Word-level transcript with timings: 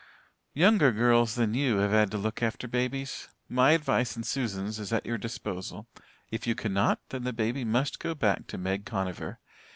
"Younger 0.55 0.91
girls 0.91 1.35
than 1.35 1.53
you 1.53 1.77
have 1.77 1.91
had 1.91 2.09
to 2.09 2.17
look 2.17 2.41
after 2.41 2.67
babies. 2.67 3.27
My 3.47 3.73
advice 3.73 4.15
and 4.15 4.25
Susan's 4.25 4.79
is 4.79 4.91
at 4.91 5.05
your 5.05 5.19
disposal. 5.19 5.85
If 6.31 6.47
you 6.47 6.55
cannot, 6.55 6.99
then 7.09 7.23
the 7.23 7.31
baby 7.33 7.63
must 7.63 7.99
go 7.99 8.15
back 8.15 8.47
to 8.47 8.57
Meg 8.57 8.83
Conover. 8.87 9.37